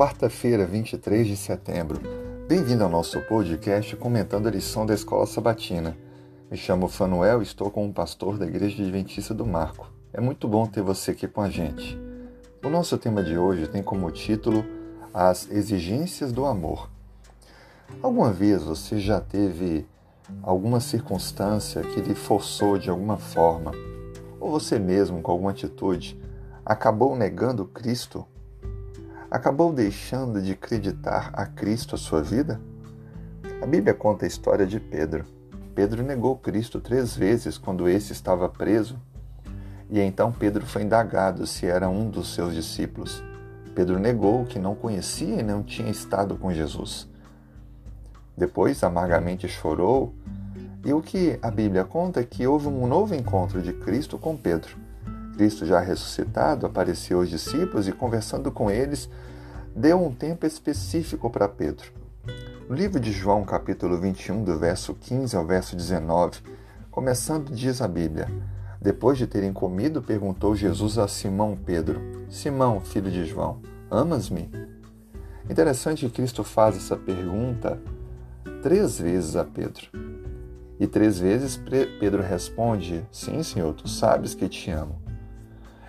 Quarta-feira, 0.00 0.64
23 0.64 1.26
de 1.26 1.36
setembro. 1.36 2.00
Bem-vindo 2.48 2.82
ao 2.82 2.88
nosso 2.88 3.20
podcast 3.20 3.94
comentando 3.96 4.46
a 4.46 4.50
lição 4.50 4.86
da 4.86 4.94
Escola 4.94 5.26
Sabatina. 5.26 5.94
Me 6.50 6.56
chamo 6.56 6.88
Fanuel 6.88 7.40
e 7.40 7.42
estou 7.42 7.70
como 7.70 7.92
pastor 7.92 8.38
da 8.38 8.46
Igreja 8.46 8.82
Adventista 8.82 9.34
do 9.34 9.44
Marco. 9.44 9.92
É 10.10 10.18
muito 10.18 10.48
bom 10.48 10.64
ter 10.64 10.80
você 10.80 11.10
aqui 11.10 11.28
com 11.28 11.42
a 11.42 11.50
gente. 11.50 12.00
O 12.64 12.70
nosso 12.70 12.96
tema 12.96 13.22
de 13.22 13.36
hoje 13.36 13.68
tem 13.68 13.82
como 13.82 14.10
título 14.10 14.64
As 15.12 15.50
Exigências 15.50 16.32
do 16.32 16.46
Amor. 16.46 16.88
Alguma 18.02 18.32
vez 18.32 18.62
você 18.62 18.98
já 18.98 19.20
teve 19.20 19.86
alguma 20.42 20.80
circunstância 20.80 21.82
que 21.82 22.00
lhe 22.00 22.14
forçou 22.14 22.78
de 22.78 22.88
alguma 22.88 23.18
forma, 23.18 23.72
ou 24.40 24.50
você 24.50 24.78
mesmo 24.78 25.20
com 25.20 25.30
alguma 25.30 25.50
atitude, 25.50 26.18
acabou 26.64 27.14
negando 27.14 27.66
Cristo? 27.66 28.26
Acabou 29.30 29.72
deixando 29.72 30.42
de 30.42 30.50
acreditar 30.50 31.30
a 31.32 31.46
Cristo 31.46 31.94
a 31.94 31.98
sua 31.98 32.20
vida? 32.20 32.60
A 33.62 33.66
Bíblia 33.66 33.94
conta 33.94 34.24
a 34.24 34.28
história 34.28 34.66
de 34.66 34.80
Pedro. 34.80 35.24
Pedro 35.72 36.02
negou 36.02 36.36
Cristo 36.36 36.80
três 36.80 37.14
vezes 37.14 37.56
quando 37.56 37.88
esse 37.88 38.12
estava 38.12 38.48
preso. 38.48 38.98
E 39.88 40.00
então 40.00 40.32
Pedro 40.32 40.66
foi 40.66 40.82
indagado 40.82 41.46
se 41.46 41.64
era 41.64 41.88
um 41.88 42.10
dos 42.10 42.34
seus 42.34 42.52
discípulos. 42.52 43.22
Pedro 43.72 44.00
negou 44.00 44.44
que 44.46 44.58
não 44.58 44.74
conhecia 44.74 45.36
e 45.36 45.44
não 45.44 45.62
tinha 45.62 45.92
estado 45.92 46.36
com 46.36 46.52
Jesus. 46.52 47.08
Depois 48.36 48.82
amargamente 48.82 49.46
chorou, 49.46 50.12
e 50.84 50.92
o 50.92 51.00
que 51.00 51.38
a 51.40 51.52
Bíblia 51.52 51.84
conta 51.84 52.18
é 52.18 52.24
que 52.24 52.48
houve 52.48 52.66
um 52.66 52.84
novo 52.84 53.14
encontro 53.14 53.62
de 53.62 53.72
Cristo 53.74 54.18
com 54.18 54.36
Pedro. 54.36 54.89
Cristo, 55.40 55.64
já 55.64 55.80
ressuscitado, 55.80 56.66
apareceu 56.66 57.20
aos 57.20 57.30
discípulos 57.30 57.88
e, 57.88 57.92
conversando 57.92 58.52
com 58.52 58.70
eles, 58.70 59.08
deu 59.74 59.98
um 59.98 60.12
tempo 60.12 60.44
específico 60.44 61.30
para 61.30 61.48
Pedro. 61.48 61.90
No 62.68 62.76
livro 62.76 63.00
de 63.00 63.10
João, 63.10 63.42
capítulo 63.42 63.98
21, 63.98 64.44
do 64.44 64.58
verso 64.58 64.92
15 64.92 65.34
ao 65.34 65.46
verso 65.46 65.74
19, 65.74 66.40
começando, 66.90 67.54
diz 67.54 67.80
a 67.80 67.88
Bíblia: 67.88 68.28
Depois 68.82 69.16
de 69.16 69.26
terem 69.26 69.50
comido, 69.50 70.02
perguntou 70.02 70.54
Jesus 70.54 70.98
a 70.98 71.08
Simão 71.08 71.56
Pedro: 71.56 72.02
Simão, 72.28 72.78
filho 72.78 73.10
de 73.10 73.24
João, 73.24 73.62
amas-me? 73.90 74.50
Interessante 75.48 76.04
que 76.04 76.12
Cristo 76.12 76.44
faz 76.44 76.76
essa 76.76 76.98
pergunta 76.98 77.80
três 78.62 79.00
vezes 79.00 79.36
a 79.36 79.44
Pedro. 79.46 79.86
E 80.78 80.86
três 80.86 81.18
vezes 81.18 81.58
Pedro 81.98 82.22
responde: 82.22 83.02
Sim, 83.10 83.42
Senhor, 83.42 83.72
tu 83.72 83.88
sabes 83.88 84.34
que 84.34 84.46
te 84.46 84.70
amo. 84.70 85.08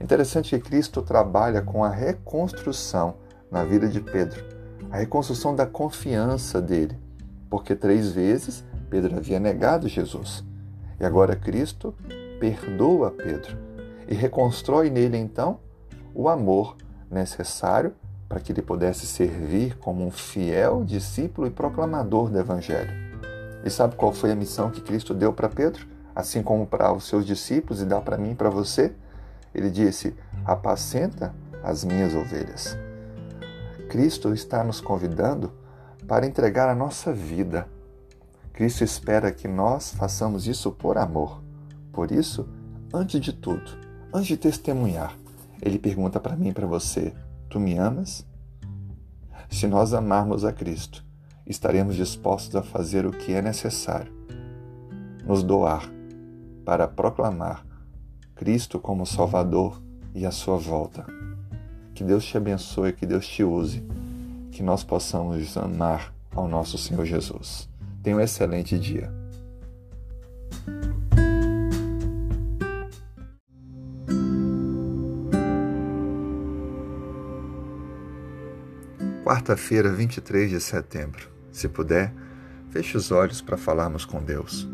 Interessante 0.00 0.50
que 0.50 0.68
Cristo 0.68 1.02
trabalha 1.02 1.62
com 1.62 1.82
a 1.82 1.88
reconstrução 1.88 3.14
na 3.50 3.64
vida 3.64 3.88
de 3.88 4.00
Pedro, 4.00 4.44
a 4.90 4.98
reconstrução 4.98 5.54
da 5.54 5.66
confiança 5.66 6.60
dele, 6.60 6.98
porque 7.48 7.74
três 7.74 8.12
vezes 8.12 8.64
Pedro 8.90 9.16
havia 9.16 9.40
negado 9.40 9.88
Jesus. 9.88 10.44
E 11.00 11.04
agora 11.04 11.34
Cristo 11.34 11.94
perdoa 12.38 13.10
Pedro 13.10 13.56
e 14.08 14.14
reconstrói 14.14 14.90
nele 14.90 15.16
então 15.16 15.58
o 16.14 16.28
amor 16.28 16.76
necessário 17.10 17.94
para 18.28 18.40
que 18.40 18.52
ele 18.52 18.62
pudesse 18.62 19.06
servir 19.06 19.76
como 19.78 20.04
um 20.04 20.10
fiel 20.10 20.84
discípulo 20.84 21.46
e 21.46 21.50
proclamador 21.50 22.30
do 22.30 22.38
Evangelho. 22.38 22.92
E 23.64 23.70
sabe 23.70 23.96
qual 23.96 24.12
foi 24.12 24.32
a 24.32 24.36
missão 24.36 24.70
que 24.70 24.80
Cristo 24.80 25.14
deu 25.14 25.32
para 25.32 25.48
Pedro, 25.48 25.86
assim 26.14 26.42
como 26.42 26.66
para 26.66 26.92
os 26.92 27.04
seus 27.04 27.24
discípulos 27.24 27.82
e 27.82 27.84
dá 27.84 28.00
para 28.00 28.16
mim 28.16 28.32
e 28.32 28.34
para 28.34 28.50
você? 28.50 28.92
Ele 29.56 29.70
disse: 29.70 30.14
Apacenta 30.44 31.34
as 31.64 31.82
minhas 31.82 32.14
ovelhas. 32.14 32.76
Cristo 33.88 34.34
está 34.34 34.62
nos 34.62 34.82
convidando 34.82 35.50
para 36.06 36.26
entregar 36.26 36.68
a 36.68 36.74
nossa 36.74 37.10
vida. 37.10 37.66
Cristo 38.52 38.84
espera 38.84 39.32
que 39.32 39.48
nós 39.48 39.94
façamos 39.94 40.46
isso 40.46 40.70
por 40.70 40.98
amor. 40.98 41.42
Por 41.90 42.12
isso, 42.12 42.46
antes 42.92 43.18
de 43.18 43.32
tudo, 43.32 43.78
antes 44.12 44.26
de 44.26 44.36
testemunhar, 44.36 45.16
ele 45.62 45.78
pergunta 45.78 46.20
para 46.20 46.36
mim 46.36 46.48
e 46.48 46.52
para 46.52 46.66
você: 46.66 47.14
Tu 47.48 47.58
me 47.58 47.78
amas? 47.78 48.26
Se 49.48 49.66
nós 49.66 49.94
amarmos 49.94 50.44
a 50.44 50.52
Cristo, 50.52 51.02
estaremos 51.46 51.96
dispostos 51.96 52.54
a 52.56 52.62
fazer 52.62 53.06
o 53.06 53.10
que 53.10 53.32
é 53.32 53.40
necessário, 53.40 54.12
nos 55.24 55.42
doar 55.42 55.90
para 56.62 56.86
proclamar 56.86 57.64
Cristo 58.36 58.78
como 58.78 59.06
Salvador 59.06 59.82
e 60.14 60.26
a 60.26 60.30
sua 60.30 60.58
volta. 60.58 61.06
Que 61.94 62.04
Deus 62.04 62.24
te 62.24 62.36
abençoe, 62.36 62.92
que 62.92 63.06
Deus 63.06 63.26
te 63.26 63.42
use, 63.42 63.82
que 64.52 64.62
nós 64.62 64.84
possamos 64.84 65.56
amar 65.56 66.14
ao 66.30 66.46
nosso 66.46 66.76
Senhor 66.76 67.06
Jesus. 67.06 67.68
Tenha 68.02 68.16
um 68.16 68.20
excelente 68.20 68.78
dia. 68.78 69.10
Quarta-feira, 79.24 79.90
23 79.90 80.50
de 80.50 80.60
setembro. 80.60 81.28
Se 81.50 81.68
puder, 81.68 82.12
feche 82.70 82.96
os 82.96 83.10
olhos 83.10 83.40
para 83.40 83.56
falarmos 83.56 84.04
com 84.04 84.22
Deus. 84.22 84.68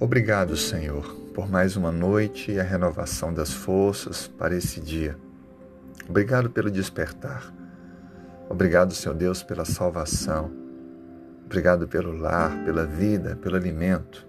Obrigado, 0.00 0.56
Senhor, 0.56 1.04
por 1.32 1.48
mais 1.48 1.76
uma 1.76 1.92
noite 1.92 2.50
e 2.50 2.58
a 2.58 2.62
renovação 2.62 3.32
das 3.32 3.52
forças 3.52 4.26
para 4.26 4.56
esse 4.56 4.80
dia. 4.80 5.16
Obrigado 6.08 6.50
pelo 6.50 6.70
despertar. 6.70 7.52
Obrigado, 8.48 8.94
Senhor 8.94 9.14
Deus, 9.14 9.42
pela 9.42 9.64
salvação. 9.64 10.50
Obrigado 11.44 11.86
pelo 11.86 12.12
lar, 12.12 12.64
pela 12.64 12.84
vida, 12.84 13.36
pelo 13.36 13.56
alimento. 13.56 14.26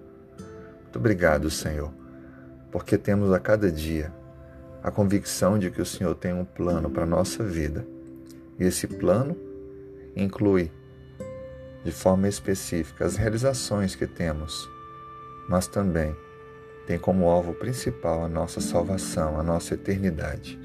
Muito 0.83 0.99
obrigado, 0.99 1.49
Senhor, 1.49 1.91
porque 2.71 2.97
temos 2.97 3.31
a 3.33 3.39
cada 3.39 3.71
dia 3.71 4.13
a 4.83 4.91
convicção 4.91 5.57
de 5.57 5.71
que 5.71 5.81
o 5.81 5.85
Senhor 5.85 6.13
tem 6.13 6.33
um 6.33 6.45
plano 6.45 6.89
para 6.89 7.03
a 7.03 7.07
nossa 7.07 7.43
vida. 7.43 7.85
E 8.59 8.65
esse 8.65 8.85
plano 8.85 9.35
inclui, 10.15 10.69
de 11.83 11.91
forma 11.91 12.27
específica, 12.27 13.05
as 13.05 13.15
realizações 13.15 13.95
que 13.95 14.05
temos 14.05 14.69
mas 15.47 15.67
também 15.67 16.15
tem 16.85 16.99
como 16.99 17.27
alvo 17.27 17.53
principal 17.53 18.23
a 18.23 18.29
nossa 18.29 18.59
salvação, 18.59 19.39
a 19.39 19.43
nossa 19.43 19.73
eternidade. 19.73 20.59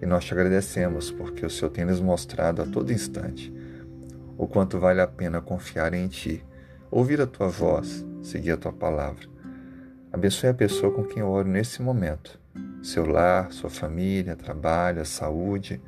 E 0.00 0.06
nós 0.06 0.24
te 0.24 0.32
agradecemos 0.32 1.10
porque 1.10 1.44
o 1.44 1.50
Senhor 1.50 1.70
tem 1.70 1.84
nos 1.84 2.00
mostrado 2.00 2.62
a 2.62 2.66
todo 2.66 2.92
instante 2.92 3.52
o 4.36 4.46
quanto 4.46 4.78
vale 4.78 5.00
a 5.00 5.06
pena 5.06 5.40
confiar 5.40 5.94
em 5.94 6.08
Ti, 6.08 6.44
ouvir 6.90 7.20
a 7.20 7.26
Tua 7.26 7.48
voz, 7.48 8.04
seguir 8.22 8.52
a 8.52 8.56
Tua 8.56 8.72
palavra. 8.72 9.28
Abençoe 10.12 10.50
a 10.50 10.54
pessoa 10.54 10.92
com 10.92 11.04
quem 11.04 11.20
eu 11.20 11.28
oro 11.28 11.48
nesse 11.48 11.80
momento, 11.80 12.40
seu 12.82 13.06
lar, 13.06 13.52
sua 13.52 13.70
família, 13.70 14.34
trabalho, 14.34 15.04
saúde. 15.06 15.80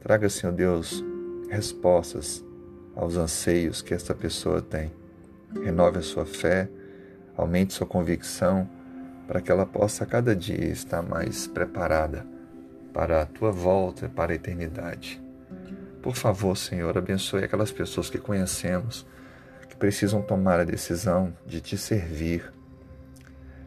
Traga, 0.00 0.28
Senhor 0.28 0.52
Deus, 0.52 1.02
respostas 1.48 2.44
aos 2.94 3.16
anseios 3.16 3.80
que 3.80 3.94
esta 3.94 4.14
pessoa 4.14 4.60
tem. 4.60 4.92
Renove 5.62 5.98
a 5.98 6.02
sua 6.02 6.26
fé 6.26 6.68
Aumente 7.38 7.72
sua 7.72 7.86
convicção 7.86 8.68
para 9.28 9.40
que 9.40 9.52
ela 9.52 9.64
possa 9.64 10.04
cada 10.04 10.34
dia 10.34 10.66
estar 10.66 11.02
mais 11.02 11.46
preparada 11.46 12.26
para 12.92 13.22
a 13.22 13.26
tua 13.26 13.52
volta 13.52 14.06
e 14.06 14.08
para 14.08 14.32
a 14.32 14.34
eternidade. 14.34 15.22
Por 16.02 16.16
favor, 16.16 16.56
Senhor, 16.56 16.98
abençoe 16.98 17.44
aquelas 17.44 17.70
pessoas 17.70 18.10
que 18.10 18.18
conhecemos 18.18 19.06
que 19.68 19.76
precisam 19.76 20.20
tomar 20.20 20.58
a 20.58 20.64
decisão 20.64 21.32
de 21.46 21.60
te 21.60 21.78
servir, 21.78 22.52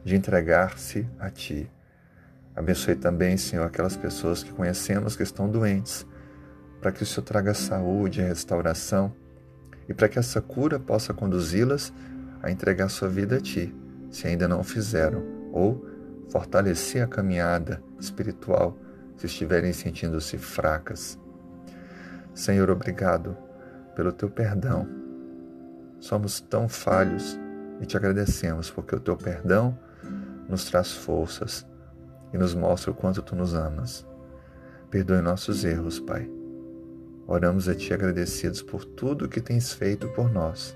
de 0.04 0.18
entregar-se 0.18 1.08
a 1.18 1.30
ti. 1.30 1.72
Abençoe 2.54 2.98
também, 2.98 3.38
Senhor, 3.38 3.66
aquelas 3.66 3.96
pessoas 3.96 4.44
que 4.44 4.52
conhecemos 4.52 5.16
que 5.16 5.24
estão 5.24 5.50
doentes, 5.50 6.06
para 6.82 6.92
que 6.92 7.04
o 7.04 7.06
Senhor 7.06 7.24
traga 7.24 7.54
saúde 7.54 8.20
e 8.20 8.24
restauração 8.24 9.14
e 9.88 9.94
para 9.94 10.10
que 10.10 10.20
essa 10.20 10.42
cura 10.42 10.78
possa 10.78 11.14
conduzi-las 11.14 11.94
a 12.42 12.50
entregar 12.50 12.90
sua 12.90 13.08
vida 13.08 13.38
a 13.38 13.42
Ti, 13.42 13.74
se 14.10 14.28
ainda 14.28 14.48
não 14.48 14.60
o 14.60 14.64
fizeram, 14.64 15.24
ou 15.52 15.86
fortalecer 16.30 17.04
a 17.04 17.08
caminhada 17.08 17.84
espiritual 18.00 18.78
se 19.18 19.28
estiverem 19.28 19.72
sentindo-se 19.74 20.38
fracas. 20.38 21.20
Senhor, 22.34 22.70
obrigado 22.70 23.38
pelo 23.96 24.12
Teu 24.12 24.30
perdão. 24.30 24.88
Somos 26.00 26.40
tão 26.40 26.68
falhos 26.68 27.40
e 27.80 27.86
te 27.86 27.96
agradecemos 27.96 28.72
porque 28.72 28.96
o 28.96 29.00
Teu 29.00 29.16
perdão 29.16 29.78
nos 30.50 30.66
traz 30.66 30.92
forças 30.92 31.68
e 32.34 32.38
nos 32.38 32.56
mostra 32.56 32.92
o 32.92 32.96
quanto 32.96 33.22
Tu 33.22 33.36
nos 33.36 33.54
amas. 33.54 34.08
Perdoe 34.90 35.22
nossos 35.22 35.64
erros, 35.64 36.00
Pai. 36.00 36.30
Oramos 37.28 37.70
a 37.70 37.76
Ti 37.76 37.94
agradecidos 37.94 38.62
por 38.62 38.84
tudo 38.84 39.30
que 39.30 39.42
tens 39.42 39.72
feito 39.74 40.08
por 40.10 40.32
nós 40.32 40.76